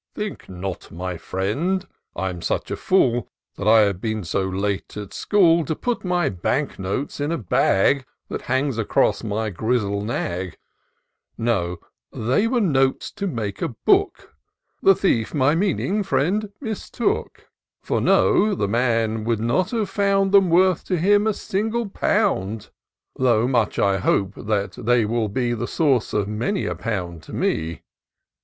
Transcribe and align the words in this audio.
Think 0.15 0.49
not, 0.49 0.89
my 0.91 1.15
friend, 1.17 1.85
I'm 2.15 2.41
such 2.41 2.71
a 2.71 2.75
fool. 2.75 3.29
That 3.55 3.67
I 3.67 3.81
have 3.81 4.01
been 4.01 4.23
so 4.23 4.43
late 4.49 4.97
at 4.97 5.13
school. 5.13 5.63
To 5.65 5.75
put 5.75 6.03
my 6.03 6.27
bank 6.27 6.79
notes 6.79 7.19
in 7.19 7.31
a 7.31 7.37
bag 7.37 8.07
That 8.27 8.41
hangs 8.49 8.79
across 8.79 9.23
my 9.23 9.51
Grizzle 9.51 10.01
nag; 10.01 10.57
IN 11.37 11.45
SEARCH 11.45 11.53
OF 11.53 11.69
THE 12.13 12.17
PICTURESQUE. 12.17 12.29
179 12.31 12.31
No, 12.31 12.31
they 12.31 12.47
were 12.47 12.89
notes 12.89 13.11
to 13.11 13.27
make 13.27 13.61
a 13.61 13.67
book; 13.85 14.33
The 14.81 14.95
thief 14.95 15.35
my 15.35 15.53
meaning, 15.53 16.03
Mend, 16.11 16.51
mistook: 16.59 17.49
For 17.83 18.01
know, 18.01 18.55
the 18.55 18.67
man 18.67 19.23
would 19.25 19.39
not 19.39 19.69
have 19.69 19.87
found 19.91 20.31
Them 20.31 20.49
worth— 20.49 20.83
to 20.85 20.97
him— 20.97 21.27
a, 21.27 21.33
single 21.35 21.87
pound: 21.87 22.71
Though 23.17 23.47
much 23.47 23.77
I 23.77 23.97
hope 23.99 24.33
that 24.33 24.71
they 24.83 25.05
will 25.05 25.29
be 25.29 25.53
The 25.53 25.67
source 25.67 26.11
of 26.11 26.27
many 26.27 26.65
a 26.65 26.73
pound 26.73 27.21
to 27.21 27.33
me." 27.33 27.83